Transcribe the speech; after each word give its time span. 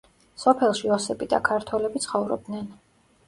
სოფელში 0.43 0.89
ოსები 0.95 1.27
და 1.35 1.39
ქართველები 1.49 2.03
ცხოვრობდნენ. 2.07 2.65